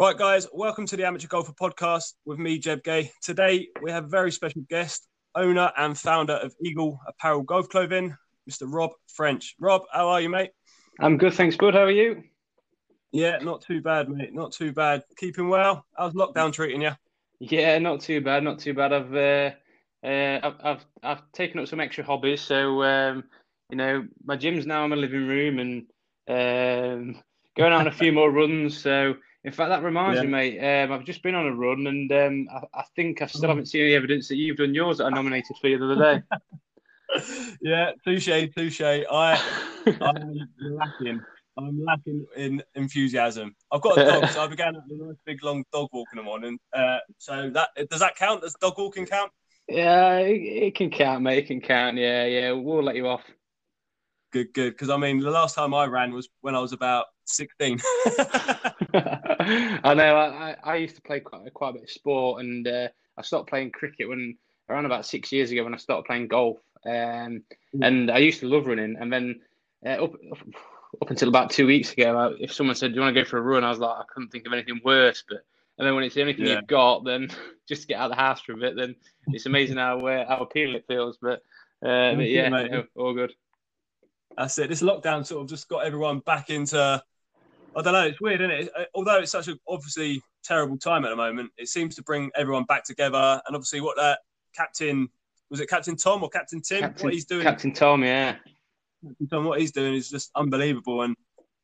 [0.00, 3.12] Right, guys, welcome to the Amateur Golfer Podcast with me, Jeb Gay.
[3.20, 8.16] Today, we have a very special guest, owner and founder of Eagle Apparel Golf Clothing,
[8.50, 8.62] Mr.
[8.64, 9.56] Rob French.
[9.60, 10.52] Rob, how are you, mate?
[11.00, 11.74] I'm good, thanks, bud.
[11.74, 12.22] How are you?
[13.12, 14.32] Yeah, not too bad, mate.
[14.32, 15.02] Not too bad.
[15.18, 15.84] Keeping well.
[15.94, 16.92] How's lockdown treating you?
[17.38, 18.42] Yeah, not too bad.
[18.42, 18.94] Not too bad.
[18.94, 19.50] I've uh,
[20.02, 22.40] uh, I've, I've I've taken up some extra hobbies.
[22.40, 23.24] So um,
[23.68, 25.82] you know, my gym's now in my living room, and
[26.26, 27.22] um,
[27.54, 28.78] going on a few more runs.
[28.78, 30.24] So in fact, that reminds yeah.
[30.24, 30.58] me, mate.
[30.58, 33.66] Um, I've just been on a run, and um, I, I, think I still haven't
[33.66, 36.22] seen any evidence that you've done yours that I nominated for you the other day.
[37.62, 38.80] yeah, touche, touche.
[38.82, 39.40] I,
[40.00, 41.20] I'm lacking.
[41.56, 43.56] I'm lacking in enthusiasm.
[43.72, 46.22] I've got a dog, so I began a nice big long dog walking in the
[46.22, 46.58] morning.
[46.74, 48.42] Uh, so that does that count?
[48.42, 49.32] Does dog walking count?
[49.68, 51.38] Yeah, it, it can count, mate.
[51.38, 51.96] It can count.
[51.96, 52.52] Yeah, yeah.
[52.52, 53.22] We'll let you off.
[54.32, 54.74] Good, good.
[54.74, 57.80] Because I mean, the last time I ran was when I was about 16.
[58.94, 60.16] I know.
[60.16, 63.48] I, I used to play quite, quite a bit of sport, and uh, I stopped
[63.48, 64.36] playing cricket when
[64.68, 66.58] around about six years ago when I started playing golf.
[66.86, 67.42] Um,
[67.82, 69.40] and I used to love running, and then
[69.84, 70.38] uh, up, up,
[71.02, 73.28] up until about two weeks ago, I, if someone said, "Do you want to go
[73.28, 75.22] for a run?" I was like, I couldn't think of anything worse.
[75.28, 75.44] But
[75.78, 76.56] and then when it's the only thing yeah.
[76.56, 77.28] you've got, then
[77.68, 78.94] just to get out of the house for a bit, then
[79.28, 81.18] it's amazing how uh, how appealing it feels.
[81.20, 81.42] But,
[81.84, 83.32] uh, but yeah, no, all good.
[84.36, 84.68] That's it.
[84.68, 87.02] This lockdown sort of just got everyone back into
[87.76, 88.06] I don't know.
[88.06, 88.70] It's weird, isn't it?
[88.94, 92.64] Although it's such a obviously terrible time at the moment, it seems to bring everyone
[92.64, 93.40] back together.
[93.46, 94.20] And obviously, what that
[94.54, 95.08] captain
[95.50, 96.80] was it, Captain Tom or Captain Tim?
[96.80, 98.36] Captain, what he's doing, Captain Tom, yeah.
[99.04, 101.16] Captain Tom, what he's doing is just unbelievable, and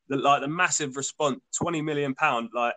[0.09, 2.73] the, like the massive response, twenty million pound, like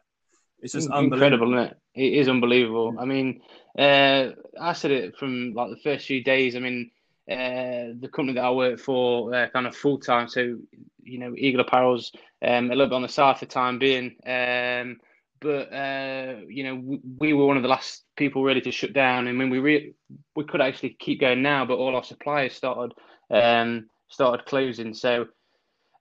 [0.61, 1.77] it's just incredible, isn't it?
[1.95, 2.97] It is unbelievable.
[2.99, 3.41] I mean,
[3.79, 6.55] uh, I said it from like the first few days.
[6.55, 6.91] I mean,
[7.31, 10.29] uh, the company that I work for, uh, kind of full time.
[10.29, 10.59] So
[11.03, 14.17] you know, Eagle Apparel's um, a little bit on the side for the time being.
[14.27, 14.99] Um,
[15.41, 18.93] but uh, you know, we, we, were one of the last people really to shut
[18.93, 19.27] down.
[19.27, 19.95] I mean, we re-
[20.37, 22.95] we could actually keep going now, but all our suppliers started
[23.31, 24.93] um, started closing.
[24.93, 25.23] So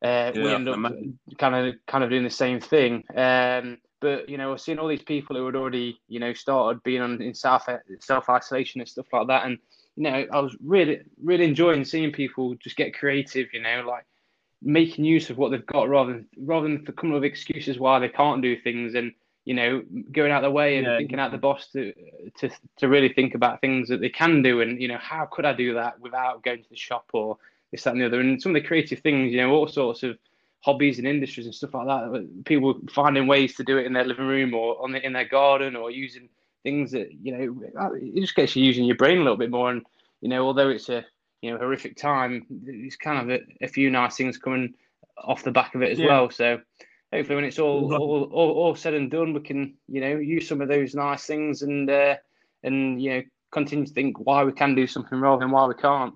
[0.04, 0.94] uh, yeah, we ended up
[1.38, 3.04] kind of kind of doing the same thing.
[3.16, 7.02] Um, but you know, seeing all these people who had already you know started being
[7.02, 7.68] on in self
[8.00, 9.58] self isolation and stuff like that, and
[10.00, 13.48] you know, I was really really enjoying seeing people just get creative.
[13.54, 14.06] You know, like
[14.62, 18.00] making use of what they've got rather than rather than coming up with excuses why
[18.00, 19.12] they can't do things and
[19.44, 19.84] you know
[20.14, 20.98] going out of the way and yeah.
[20.98, 21.94] thinking out the box to
[22.38, 25.46] to to really think about things that they can do and you know how could
[25.46, 27.38] I do that without going to the shop or
[27.72, 30.04] this that and the other and some of the creative things you know all sorts
[30.04, 30.18] of
[30.62, 34.06] hobbies and industries and stuff like that people finding ways to do it in their
[34.06, 36.30] living room or on the, in their garden or using
[36.64, 39.72] things that you know it just gets you using your brain a little bit more
[39.72, 39.86] and
[40.22, 41.06] you know although it's a
[41.42, 44.74] you know horrific time, it's kind of a, a few nice things coming
[45.18, 46.08] off the back of it as yeah.
[46.08, 46.30] well.
[46.30, 46.60] So
[47.14, 50.48] hopefully, when it's all, all, all all said and done, we can you know use
[50.48, 52.16] some of those nice things and uh,
[52.64, 53.22] and you know
[53.52, 56.14] continue to think why we can do something rather than why we can't.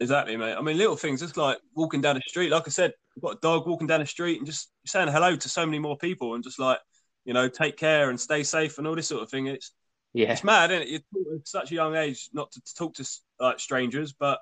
[0.00, 0.54] Exactly, mate.
[0.54, 2.50] I mean, little things, just like walking down the street.
[2.50, 5.36] Like I said, I've got a dog walking down the street and just saying hello
[5.36, 6.78] to so many more people and just like,
[7.26, 9.48] you know, take care and stay safe and all this sort of thing.
[9.48, 9.72] It's
[10.14, 11.02] yeah, it's mad, isn't it?
[11.12, 14.38] You're at such a young age not to, talk to like strangers, but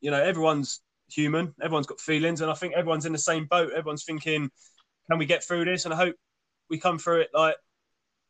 [0.00, 1.54] you know, everyone's human.
[1.62, 3.70] Everyone's got feelings, and I think everyone's in the same boat.
[3.70, 4.50] Everyone's thinking,
[5.08, 6.16] "Can we get through this?" And I hope
[6.68, 7.56] we come through it like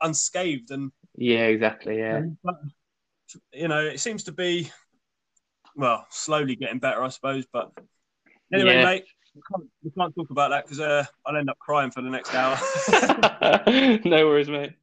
[0.02, 0.70] unscathed.
[0.70, 1.98] And yeah, exactly.
[1.98, 2.56] Yeah, but,
[3.52, 4.70] you know, it seems to be
[5.74, 7.46] well slowly getting better, I suppose.
[7.50, 7.72] But
[8.52, 8.84] anyway, yeah.
[8.84, 9.04] mate.
[9.34, 12.10] We can't, we can't, talk about that because uh, I'll end up crying for the
[12.10, 12.56] next hour.
[14.04, 14.74] no worries, mate.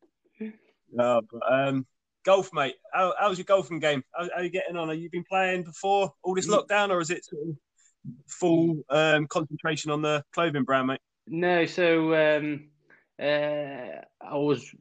[0.91, 1.85] No, but um,
[2.25, 2.75] golf, mate.
[2.93, 4.03] How, how's your golfing game?
[4.13, 4.89] How, how, are you getting on?
[4.89, 7.55] Have you been playing before all this lockdown, or is it sort of
[8.27, 10.99] full um, concentration on the clothing brand, mate?
[11.27, 12.69] No, so um,
[13.21, 14.75] uh, I was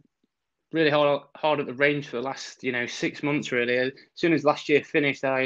[0.73, 3.53] really hard hard at the range for the last you know six months.
[3.53, 5.45] Really, as soon as last year finished, I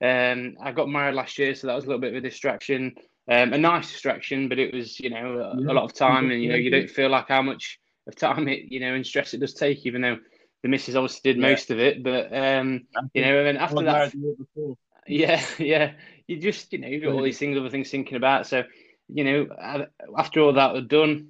[0.00, 2.94] um, I got married last year, so that was a little bit of a distraction.
[3.30, 5.72] Um, a nice distraction, but it was you know a, yeah.
[5.72, 8.48] a lot of time, and you know you don't feel like how much of time
[8.48, 10.18] it you know and stress it does take, even though
[10.62, 11.50] the missus obviously did yeah.
[11.50, 14.12] most of it, but um, you know, and then after that,
[15.06, 15.92] yeah, yeah,
[16.26, 18.46] you just you know you've got all these things, other things thinking about.
[18.46, 18.64] So
[19.08, 19.86] you know,
[20.18, 21.28] after all that was done,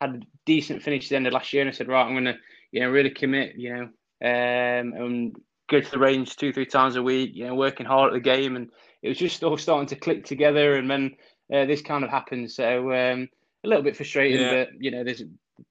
[0.00, 2.14] had a decent finish at the end of last year, and I said, right, I'm
[2.14, 2.36] gonna
[2.72, 3.82] you know really commit, you know,
[4.22, 5.36] um, and
[5.68, 8.20] go to the range two three times a week, you know, working hard at the
[8.20, 8.70] game, and
[9.02, 11.16] it was just all starting to click together, and then
[11.52, 12.50] uh, this kind of happened.
[12.50, 13.28] So um,
[13.64, 14.64] a little bit frustrating, yeah.
[14.64, 15.22] but you know, there's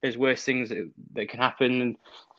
[0.01, 1.95] there's worse things that, that can happen, and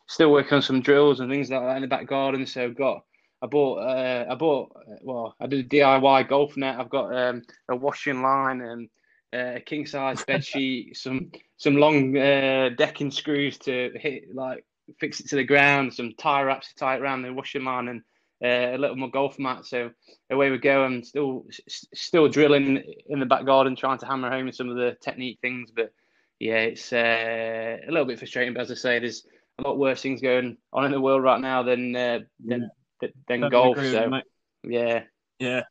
[0.06, 2.46] still working on some drills and things like that in the back garden.
[2.46, 3.04] So I've got
[3.42, 6.78] I bought uh, I bought well I did a DIY golf net.
[6.78, 8.88] I've got um, a washing line and
[9.32, 14.64] uh, a king size bed sheet, some some long uh, decking screws to hit like
[14.98, 17.88] fix it to the ground, some tie wraps to tie it around the washing line,
[17.88, 18.02] and
[18.42, 19.66] uh, a little more golf mat.
[19.66, 19.90] So
[20.30, 20.84] away we go.
[20.84, 24.96] I'm still still drilling in the back garden, trying to hammer home some of the
[25.02, 25.70] technique things.
[25.74, 25.92] But
[26.38, 28.54] yeah, it's uh, a little bit frustrating.
[28.54, 29.24] But as I say, there's
[29.58, 32.70] a lot worse things going on in the world right now than uh, than
[33.02, 33.08] yeah.
[33.26, 33.76] than golf.
[33.76, 34.20] So
[34.64, 35.02] yeah,
[35.38, 35.62] yeah.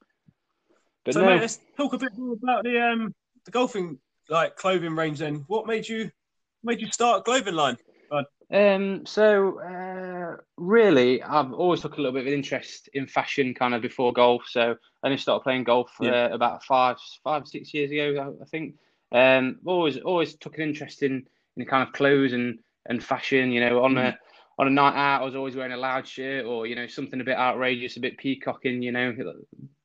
[1.06, 1.28] But so no.
[1.28, 3.14] mate, let's talk a bit more about the um
[3.46, 4.00] the golfing
[4.30, 5.20] like clothing range.
[5.20, 6.12] Then, what made you
[6.64, 7.78] made you start clothing line?
[8.50, 9.97] Um, so uh,
[10.58, 14.44] really, I've always took a little bit of interest in fashion, kind of before golf.
[14.48, 16.26] So I only started playing golf yeah.
[16.26, 18.76] uh, about five, five, six years ago, I, think.
[19.12, 21.26] Um, always, always took an interest in
[21.56, 23.52] in kind of clothes and and fashion.
[23.52, 24.08] You know, on mm.
[24.08, 24.18] a
[24.60, 27.22] on a night out, I was always wearing a loud shirt or you know something
[27.22, 28.82] a bit outrageous, a bit peacocking.
[28.82, 29.16] You know,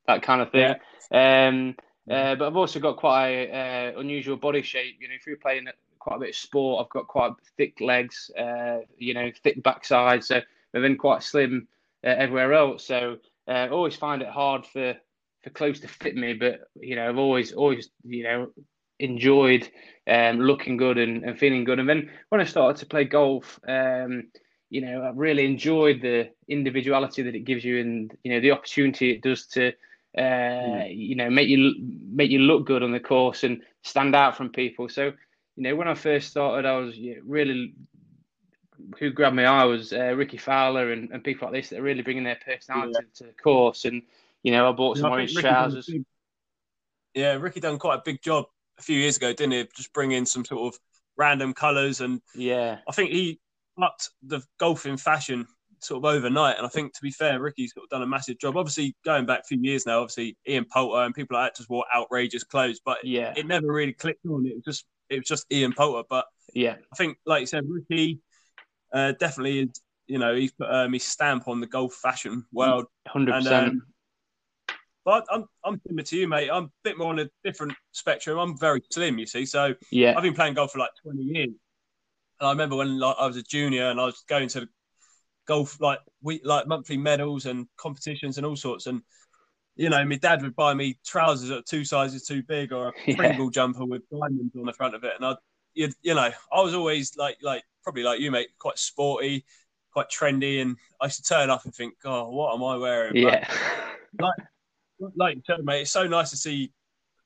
[0.07, 0.75] that kind of thing.
[1.11, 1.49] Yeah.
[1.49, 1.77] Um,
[2.11, 4.97] uh, but I've also got quite a uh, unusual body shape.
[5.01, 5.67] You know, if you're playing
[6.03, 6.85] quite a bit of sport.
[6.85, 10.25] I've got quite thick legs, uh, you know, thick backside.
[10.25, 11.69] So I've been quite slim
[12.05, 12.85] uh, everywhere else.
[12.85, 14.95] So uh, I always find it hard for
[15.45, 16.35] for clothes to fit me.
[16.35, 18.51] But you know, I've always always you know
[18.99, 19.69] enjoyed
[20.09, 21.79] um, looking good and, and feeling good.
[21.79, 24.25] And then when I started to play golf, um,
[24.71, 28.51] you know, I really enjoyed the individuality that it gives you, and you know, the
[28.51, 29.73] opportunity it does to.
[30.19, 30.95] Uh, mm.
[30.95, 31.75] you know, make you
[32.11, 34.87] make you look good on the course and stand out from people.
[34.87, 35.13] So
[35.57, 37.75] you know, when I first started, I was really
[38.99, 41.83] who grabbed my eye was uh, Rickie Fowler and, and people like this that are
[41.83, 43.09] really bringing their personality yeah.
[43.17, 43.85] to the course.
[43.85, 44.03] And
[44.43, 45.87] you know, I bought some orange trousers.
[45.87, 46.05] Big,
[47.15, 48.47] yeah, Rickie done quite a big job
[48.79, 49.69] a few years ago, didn't he?
[49.77, 50.81] Just bring in some sort of
[51.17, 53.41] random colours and yeah, I think he
[53.81, 55.47] upped the golfing fashion
[55.81, 56.57] sort of overnight.
[56.57, 58.57] And I think, to be fair, sort of done a massive job.
[58.57, 61.71] Obviously, going back a few years now, obviously Ian Poulter and people like that just
[61.71, 64.47] wore outrageous clothes, but yeah, it never really clicked on.
[64.47, 66.07] It was just it was just Ian Poulter.
[66.09, 68.21] But yeah, I think, like you said, Rickie
[68.93, 69.81] uh, definitely is.
[70.09, 72.87] You know, he's put um, his stamp on the golf fashion world.
[73.07, 73.69] Hundred percent.
[73.69, 73.83] Um,
[75.05, 76.51] but I'm I'm similar to you, mate.
[76.53, 78.39] I'm a bit more on a different spectrum.
[78.39, 79.47] I'm very slim, you see.
[79.47, 81.49] So yeah, I've been playing golf for like 20 years.
[82.41, 84.69] And I remember when like, I was a junior and I was going to the
[85.47, 88.87] golf like we like monthly medals and competitions and all sorts.
[88.87, 89.03] And
[89.77, 92.89] you know, my dad would buy me trousers that are two sizes too big or
[92.89, 93.17] a yeah.
[93.17, 95.13] Pringle jumper with diamonds on the front of it.
[95.17, 95.37] And I,
[95.75, 99.45] you, you know, I was always like, like probably like you, mate, quite sporty,
[99.93, 100.61] quite trendy.
[100.61, 103.17] And I used to turn up and think, oh, what am I wearing?
[103.17, 103.49] Yeah.
[104.13, 104.35] But,
[104.99, 106.73] like, like you said, mate, it's so nice to see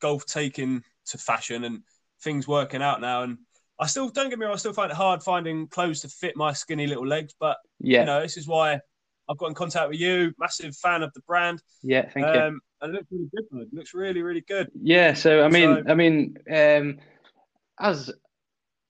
[0.01, 1.83] golf taken to fashion and
[2.23, 3.23] things working out now.
[3.23, 3.39] And
[3.79, 6.37] I still don't get me wrong, I still find it hard finding clothes to fit
[6.37, 7.35] my skinny little legs.
[7.39, 8.81] But yeah, you know, this is why
[9.29, 10.33] I've got in contact with you.
[10.39, 11.63] Massive fan of the brand.
[11.83, 12.61] Yeah, thank um, you.
[12.81, 13.63] And it looks really good.
[13.63, 14.71] It looks really, really good.
[14.81, 15.15] Yeah.
[15.15, 16.99] So I mean, so, I mean, um,
[17.79, 18.13] as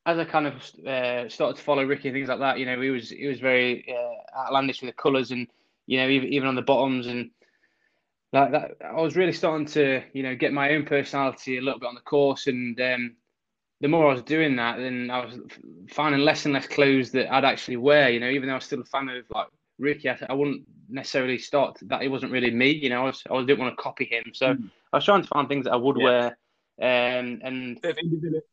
[0.05, 0.55] as I kind of
[0.87, 3.41] uh, started to follow Rickie and things like that, you know, he was he was
[3.41, 5.47] very uh, outlandish with the colours and
[5.87, 7.31] you know even even on the bottoms and
[8.33, 8.73] like that.
[8.85, 11.95] I was really starting to you know get my own personality a little bit on
[11.95, 12.81] the course and.
[12.81, 13.17] Um,
[13.83, 15.39] the more I was doing that, then I was
[15.91, 18.09] finding less and less clothes that I'd actually wear.
[18.09, 19.49] You know, even though I was still a fan of like
[19.79, 22.71] Rickie, I, I wouldn't necessarily start that it wasn't really me.
[22.71, 24.71] You know, I, was, I didn't want to copy him, so mm.
[24.93, 26.05] I was trying to find things that I would yeah.
[26.05, 26.39] wear.
[26.79, 27.81] Um, and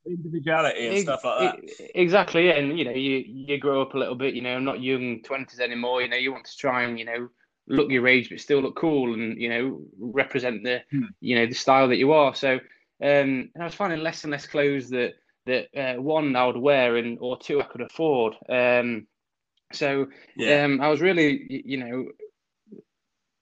[0.05, 1.99] individuality and stuff like that.
[1.99, 4.33] Exactly, and you know, you you grow up a little bit.
[4.33, 6.01] You know, I'm not young twenties anymore.
[6.01, 7.27] You know, you want to try and you know
[7.67, 11.03] look your age, but still look cool, and you know represent the hmm.
[11.19, 12.33] you know the style that you are.
[12.33, 16.45] So, um, and I was finding less and less clothes that that uh, one I
[16.45, 18.35] would wear and or two I could afford.
[18.47, 19.07] Um,
[19.73, 20.63] so yeah.
[20.63, 22.07] um, I was really, you know,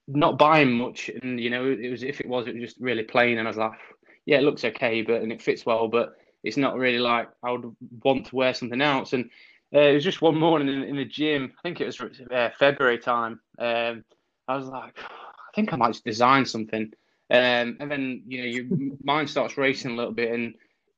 [0.08, 3.04] not buying much, and you know, it was if it was, it was just really
[3.04, 3.74] plain, and I was like,
[4.26, 7.52] yeah, it looks okay, but and it fits well, but it's not really like I
[7.52, 9.14] would want to wear something else.
[9.14, 9.30] And
[9.74, 11.54] uh, it was just one morning in, in, the gym.
[11.58, 13.40] I think it was uh, February time.
[13.58, 14.04] Um,
[14.48, 16.92] I was like, I think I might design something.
[17.30, 20.56] Um, and then you know, your mind starts racing a little bit, and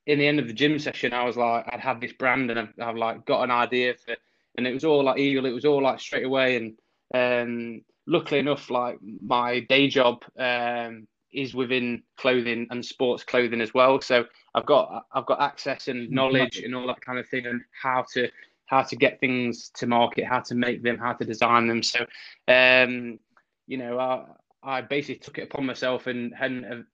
[0.08, 2.60] in the end of the gym session, I was like, I'd had this brand, and
[2.60, 4.16] I've, I've like got an idea for
[4.58, 5.46] and it was all like eagle.
[5.46, 6.58] It was all like straight away.
[6.58, 6.78] And
[7.14, 13.74] um, luckily enough, like my day job um, is within clothing and sports clothing as
[13.74, 14.02] well.
[14.02, 17.62] So I've got I've got access and knowledge and all that kind of thing, and
[17.82, 18.30] how to
[18.66, 21.84] how to get things to market, how to make them, how to design them.
[21.84, 22.06] So,
[22.48, 23.20] um,
[23.68, 24.26] you know, I,
[24.64, 26.86] I basically took it upon myself and and have,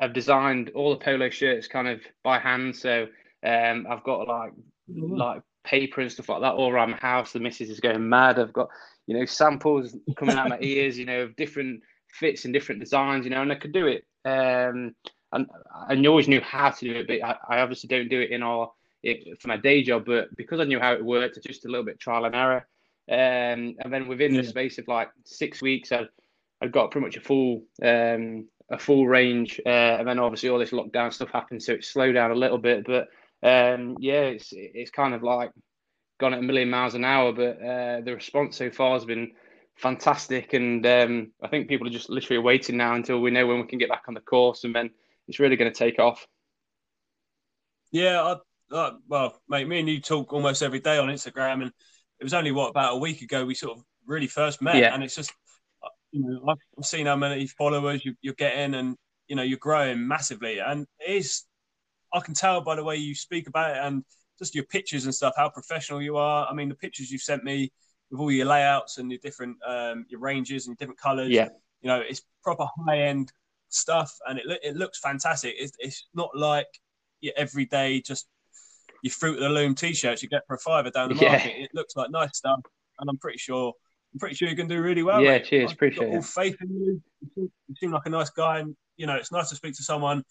[0.00, 2.76] have designed all the polo shirts kind of by hand.
[2.76, 3.06] So
[3.44, 4.52] um, I've got like
[4.88, 7.32] like paper and stuff like that all around my house.
[7.32, 8.38] The missus is going mad.
[8.38, 8.68] I've got,
[9.06, 13.24] you know, samples coming out my ears, you know, of different fits and different designs,
[13.24, 14.04] you know, and I could do it.
[14.24, 14.94] Um,
[15.32, 15.46] and
[15.88, 18.42] I always knew how to do it, but I, I obviously don't do it in
[18.42, 18.70] our
[19.02, 20.04] it, for my day job.
[20.06, 22.66] But because I knew how it worked, it's just a little bit trial and error.
[23.10, 24.42] Um, and then within yeah.
[24.42, 26.06] the space of like six weeks, I
[26.60, 30.58] I got pretty much a full um, a full range, uh, and then obviously all
[30.58, 32.84] this lockdown stuff happened, so it slowed down a little bit.
[32.86, 33.08] But
[33.42, 35.50] um, yeah, it's it's kind of like
[36.18, 39.32] gone at a million miles an hour, but uh, the response so far has been
[39.76, 43.60] fantastic, and um, I think people are just literally waiting now until we know when
[43.60, 44.90] we can get back on the course, and then
[45.28, 46.26] it's really going to take off.
[47.92, 51.72] Yeah, I, I, well, mate, me and you talk almost every day on Instagram, and
[52.20, 54.92] it was only what about a week ago we sort of really first met, yeah.
[54.92, 55.32] and it's just
[56.10, 58.96] you know I've seen how many followers you, you're getting, and
[59.28, 61.44] you know you're growing massively, and it is
[62.12, 64.04] I can tell by the way you speak about it and
[64.38, 66.46] just your pictures and stuff how professional you are.
[66.48, 67.72] I mean, the pictures you've sent me
[68.10, 71.30] with all your layouts and your different um, your ranges and your different colors.
[71.30, 71.48] Yeah,
[71.80, 73.32] you know, it's proper high end
[73.68, 75.54] stuff, and it it looks fantastic.
[75.58, 76.68] It's, it's not like
[77.20, 78.28] your everyday just
[79.02, 81.52] your fruit of the loom t-shirts you get for a fiver down the market.
[81.56, 81.64] Yeah.
[81.64, 82.60] It looks like nice stuff,
[82.98, 83.72] and I'm pretty sure
[84.14, 85.22] I'm pretty sure you can do really well.
[85.22, 85.44] Yeah, mate.
[85.44, 87.02] cheers, I've appreciate got all faith in you.
[87.20, 89.74] You seem, you seem like a nice guy, and you know it's nice to speak
[89.74, 90.24] to someone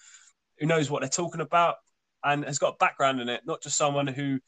[0.59, 1.75] who knows what they're talking about
[2.23, 4.39] and has got a background in it, not just someone who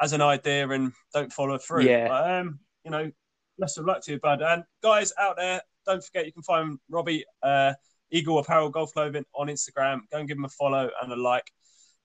[0.00, 1.82] has an idea and don't follow through.
[1.82, 2.08] Yeah.
[2.08, 3.10] But, um, you know,
[3.58, 4.42] best of luck to you, bud.
[4.42, 7.74] And guys out there, don't forget you can find Robbie uh,
[8.10, 10.00] Eagle Apparel Golf Clothing on Instagram.
[10.10, 11.44] Go and give him a follow and a like.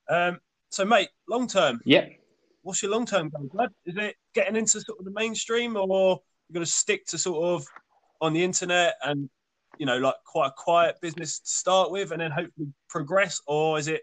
[0.09, 1.79] Um, so, mate, long term.
[1.85, 2.07] Yeah.
[2.61, 3.69] What's your long term goal, bud?
[3.85, 7.45] Is it getting into sort of the mainstream, or you're going to stick to sort
[7.45, 7.65] of
[8.21, 9.29] on the internet and
[9.77, 13.77] you know like quite a quiet business to start with, and then hopefully progress, or
[13.79, 14.01] is it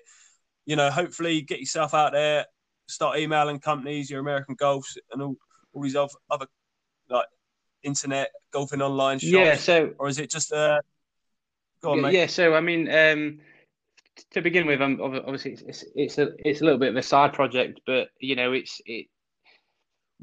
[0.66, 2.46] you know hopefully get yourself out there,
[2.88, 5.36] start emailing companies, your American Golfs, and all
[5.72, 6.46] all these other, other
[7.08, 7.26] like
[7.82, 9.32] internet golfing online shops?
[9.32, 10.80] Yeah, so or is it just uh
[11.82, 12.14] go on, yeah, mate.
[12.14, 13.40] yeah, so I mean um
[14.32, 17.32] to begin with, I'm obviously it's, it's a it's a little bit of a side
[17.32, 19.06] project, but you know it's it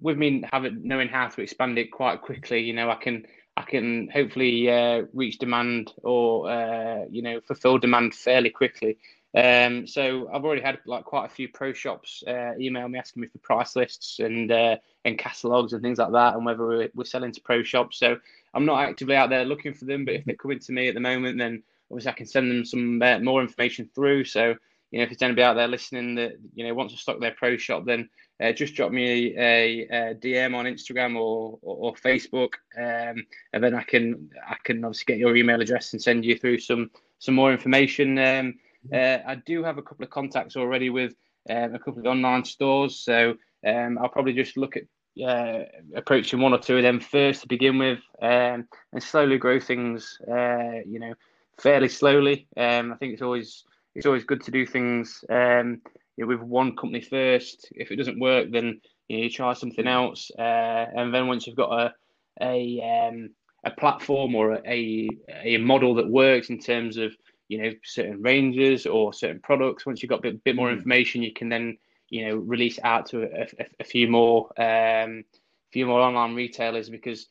[0.02, 2.62] with me having knowing how to expand it quite quickly.
[2.62, 3.26] You know, I can
[3.60, 8.98] I can hopefully uh, reach demand or uh, you know fulfill demand fairly quickly.
[9.36, 13.22] Um, so I've already had like quite a few pro shops uh, email me asking
[13.22, 16.90] me for price lists and uh, and catalogs and things like that, and whether we're,
[16.96, 18.00] we're, selling to pro shops.
[18.00, 18.18] So
[18.54, 20.94] I'm not actively out there looking for them, but if they're coming to me at
[20.94, 21.62] the moment, then
[21.92, 24.24] obviously I can send them some uh, more information through.
[24.24, 24.56] So
[24.92, 27.36] you know, if there's anybody out there listening that you know wants to stock their
[27.38, 28.10] pro shop, then
[28.42, 33.64] uh, just drop me a, a, DM on Instagram or or, or Facebook, um, and
[33.64, 36.90] then I can I can obviously get your email address and send you through some
[37.20, 38.18] some more information.
[38.18, 38.56] Um,
[38.94, 41.14] uh, I do have a couple of contacts already with
[41.50, 44.84] um, a couple of online stores, so um, I'll probably just look at
[45.22, 45.66] uh,
[45.96, 50.18] approaching one or two of them first to begin with, um, and slowly grow things.
[50.30, 51.14] Uh, you know,
[51.60, 52.48] fairly slowly.
[52.58, 53.66] Um, I think it's always
[53.96, 55.82] it's always good to do things um,
[56.20, 57.70] you know, with one company first.
[57.72, 61.48] If it doesn't work, then you, know, you try something else, uh, and then once
[61.48, 61.94] you've got a
[62.42, 63.30] a um,
[63.64, 65.08] a platform or a
[65.44, 67.16] a model that works in terms of
[67.48, 69.86] you know certain ranges or certain products.
[69.86, 70.76] Once you've got a bit, bit more hmm.
[70.76, 71.78] information, you can then
[72.10, 75.24] you know release out to a, a, a few more um,
[75.72, 77.28] few more online retailers because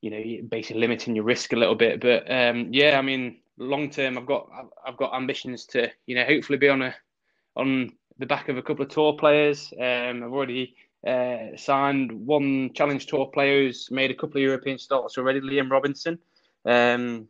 [0.00, 2.00] you know you're basically limiting your risk a little bit.
[2.00, 4.48] But um, yeah, I mean, long term, I've got
[4.84, 6.92] I've got ambitions to you know hopefully be on a
[7.54, 9.72] on the back of a couple of tour players.
[9.78, 10.74] Um, I've already
[11.06, 15.70] uh, signed one challenge tour player who's made a couple of European starts already, Liam
[15.70, 16.18] Robinson.
[16.64, 17.28] Um,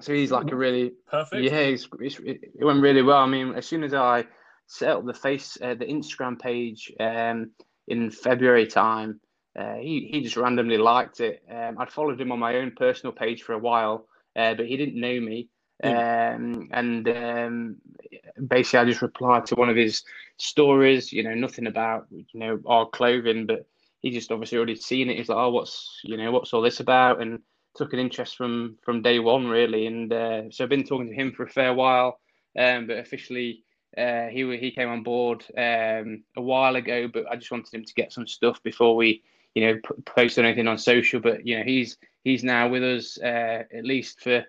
[0.00, 1.42] so he's like a really perfect.
[1.42, 3.18] Yeah, it's, it's, it went really well.
[3.18, 4.26] I mean, as soon as I
[4.66, 7.50] set up the face, uh, the Instagram page um,
[7.88, 9.20] in February time,
[9.58, 11.42] uh, he he just randomly liked it.
[11.50, 14.06] Um, I'd followed him on my own personal page for a while,
[14.36, 15.48] uh, but he didn't know me.
[15.82, 17.76] Um, and um,
[18.46, 20.02] basically, I just replied to one of his
[20.36, 21.12] stories.
[21.12, 23.66] You know, nothing about you know our clothing, but
[24.00, 25.16] he just obviously already seen it.
[25.16, 27.40] He's like, "Oh, what's you know, what's all this about?" And
[27.74, 31.14] took an interest from from day one really, and uh, so I've been talking to
[31.14, 32.20] him for a fair while,
[32.58, 33.64] um, but officially
[33.96, 37.08] uh, he he came on board um, a while ago.
[37.12, 39.22] But I just wanted him to get some stuff before we
[39.54, 41.20] you know post anything on social.
[41.20, 44.44] But you know he's he's now with us uh, at least for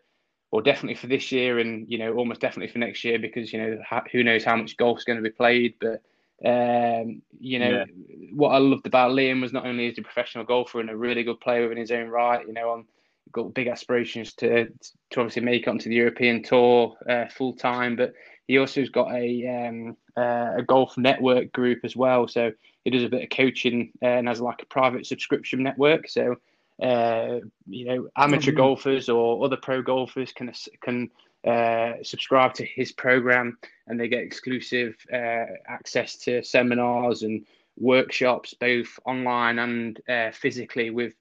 [0.52, 3.60] or definitely for this year, and you know almost definitely for next year because you
[3.60, 3.78] know
[4.12, 6.02] who knows how much golf's going to be played, but.
[6.42, 7.86] Um, you know yeah.
[8.32, 10.96] what I loved about Liam was not only is he a professional golfer and a
[10.96, 12.48] really good player in his own right.
[12.48, 12.86] You know, on
[13.32, 14.66] got big aspirations to
[15.10, 18.14] to obviously make it onto the European tour uh, full time, but
[18.48, 22.28] he also has got a um, uh, a golf network group as well.
[22.28, 22.52] So
[22.84, 26.10] he does a bit of coaching uh, and has like a private subscription network.
[26.10, 26.36] So
[26.82, 28.58] uh, you know, amateur mm-hmm.
[28.58, 31.10] golfers or other pro golfers can can
[31.46, 33.58] uh, subscribe to his program
[33.88, 37.46] and they get exclusive uh, access to seminars and
[37.78, 41.14] workshops, both online and uh, physically, with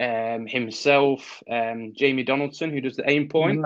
[0.00, 3.64] um, himself, um, Jamie Donaldson, who does the aim point.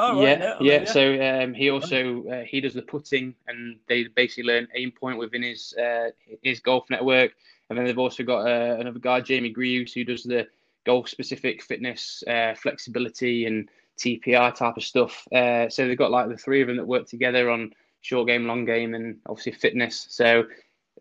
[0.00, 0.78] Oh, yeah, right, yeah, yeah.
[0.80, 0.84] yeah.
[0.84, 5.18] So um, he also uh, he does the putting, and they basically learn aim point
[5.18, 6.10] within his uh,
[6.42, 7.32] his golf network.
[7.68, 10.46] And then they've also got uh, another guy, Jamie Greaves, who does the
[10.86, 15.26] golf specific fitness, uh, flexibility, and TPI type of stuff.
[15.32, 18.46] Uh, so they've got like the three of them that work together on short game,
[18.46, 20.06] long game, and obviously fitness.
[20.08, 20.44] So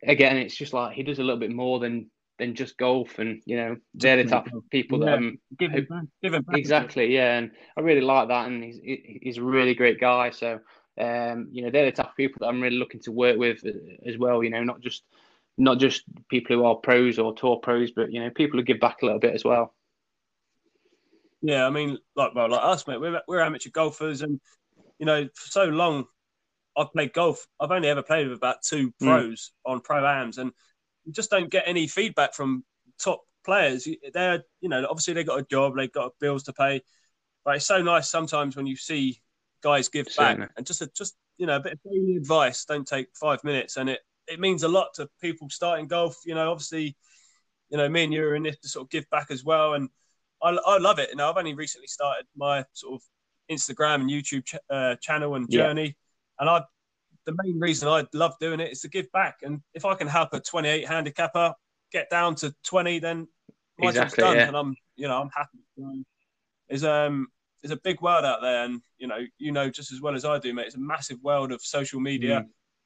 [0.04, 2.10] again, it's just like he does a little bit more than
[2.40, 5.14] than just golf, and you know they're the type of people that Yeah.
[5.14, 6.04] I'm Give him back.
[6.22, 6.58] Give him back.
[6.58, 8.80] exactly yeah, and I really like that, and he's
[9.22, 10.32] he's a really great guy.
[10.32, 10.60] So
[11.00, 13.66] um, you know they're the type of people that I'm really looking to work with
[13.66, 13.72] uh,
[14.06, 14.44] as well.
[14.44, 15.04] You know, not just
[15.58, 18.80] not just people who are pros or tour pros, but you know people who give
[18.80, 19.74] back a little bit as well.
[21.42, 23.00] Yeah, I mean, like well, like us, mate.
[23.00, 24.40] We're we're amateur golfers, and
[25.00, 26.06] you know, for so long,
[26.76, 27.46] I've played golf.
[27.60, 29.06] I've only ever played with about two Hmm.
[29.06, 30.52] pros on pro ams, and
[31.06, 32.64] you just don't get any feedback from
[33.00, 33.88] top players.
[34.14, 36.82] They're, you know, obviously they got a job, they've got bills to pay,
[37.46, 39.22] but it's so nice sometimes when you see
[39.64, 40.48] guys give Certainly.
[40.48, 42.66] back and just a, just you know a bit of daily advice.
[42.66, 46.18] Don't take five minutes, and it it means a lot to people starting golf.
[46.26, 46.96] You know, obviously,
[47.70, 49.74] you know, me and you are in this to sort of give back as well,
[49.74, 49.90] and
[50.42, 51.10] I, I love it.
[51.10, 53.02] You know, I've only recently started my sort of
[53.50, 55.64] Instagram and YouTube ch- uh, channel and Yeah.
[55.64, 55.96] journey,
[56.40, 56.64] and I
[57.26, 59.40] the main reason I love doing it is to give back.
[59.44, 61.54] And if I can help a 28 handicapper
[61.92, 63.28] get down to 20, then
[63.78, 64.48] my job's Exactly, done, yeah.
[64.48, 65.60] and I'm you know I'm happy.
[65.78, 66.04] So,
[66.70, 67.28] There's um
[67.62, 70.24] there's a big world out there, and you know you know just as well as
[70.26, 70.68] I do, mate.
[70.68, 72.46] It's a massive world of social media.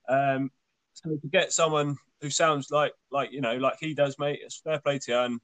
[0.09, 0.35] Mm.
[0.37, 0.51] Um,
[0.93, 4.59] so to get someone who sounds like like you know like he does, mate, it's
[4.59, 5.39] fair play to you, and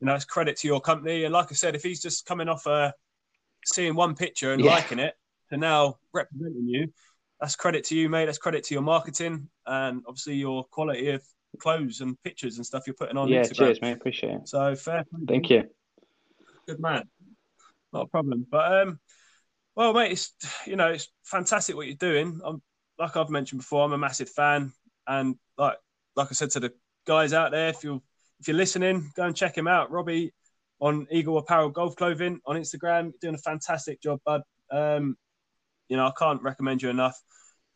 [0.00, 1.24] you know it's credit to your company.
[1.24, 2.92] And like I said, if he's just coming off uh,
[3.64, 4.76] seeing one picture and Yeah.
[4.76, 5.14] liking it
[5.50, 6.92] to now representing you,
[7.40, 8.26] that's credit to you, mate.
[8.26, 11.22] That's credit to your marketing and obviously your quality of
[11.58, 13.54] clothes and pictures and stuff you're putting on yeah, Instagram.
[13.54, 13.92] cheers, mate.
[13.92, 14.48] Appreciate it.
[14.48, 15.20] So fair play.
[15.26, 15.64] Thank you.
[16.66, 17.04] Good man.
[17.92, 18.46] Not a problem.
[18.50, 19.00] But um,
[19.74, 20.34] well, mate, it's
[20.66, 22.40] you know it's fantastic what you're doing.
[22.44, 22.62] I'm
[22.98, 24.72] like I've mentioned before, I'm a massive fan,
[25.06, 25.76] and like
[26.16, 26.72] like I said to the
[27.06, 28.02] guys out there, if you
[28.40, 30.32] if you're listening, go and check him out, Robbie,
[30.80, 33.04] on Eagle Apparel Golf Clothing on Instagram.
[33.04, 34.42] You're doing a fantastic job, bud.
[34.70, 35.16] Um,
[35.88, 37.20] you know I can't recommend you enough.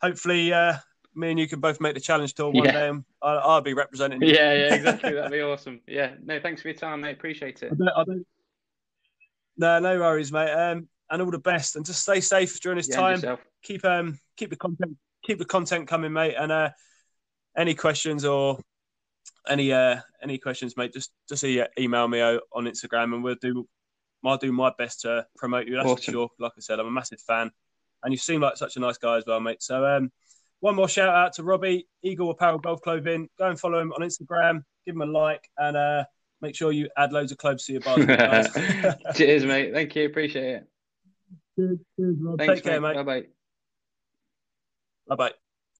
[0.01, 0.75] Hopefully, uh,
[1.15, 2.73] me and you can both make the challenge tour one Yeah.
[2.73, 2.99] day.
[3.23, 4.21] I'll, I'll be representing.
[4.23, 4.29] you.
[4.35, 5.15] Yeah, yeah, exactly.
[5.15, 5.81] That'd be awesome.
[5.87, 7.13] Yeah, no, thanks for your time, mate.
[7.13, 7.73] Appreciate it.
[7.73, 8.27] I don't, I don't,
[9.57, 10.51] no, no worries, mate.
[10.51, 13.39] Um, and all the best, and just stay safe during this Yeah, time.
[13.63, 16.35] Keep um, keep the content, keep the content coming, mate.
[16.39, 16.71] And uh,
[17.57, 18.59] any questions or
[19.49, 23.69] any uh, any questions, mate, just just email me on Instagram, and we'll do.
[24.25, 25.75] I'll do my best to promote you.
[25.77, 26.29] That's for sure.
[26.39, 27.51] Like I said, I'm a massive fan,
[28.03, 29.63] and you seem like such a nice guy as well, mate.
[29.63, 30.13] So um,
[30.61, 33.29] one more shout out to Robbie Eagle Apparel Golf Clothing.
[33.37, 34.63] Go and follow him on Instagram.
[34.87, 36.05] Give him a like, and uh,
[36.41, 39.73] make sure you add loads of clothes to your basket, cheers, mate.
[39.73, 40.07] Thank you.
[40.07, 40.69] Appreciate it.
[41.57, 42.95] Cheers, cheers, Thanks, Take care, mate.
[42.95, 43.42] Bye bye.
[45.07, 45.42] Bye bye.